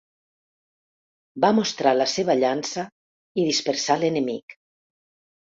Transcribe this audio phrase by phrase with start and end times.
[1.43, 2.87] Va mostrar la seva llança
[3.43, 4.61] i dispersà l'enemic.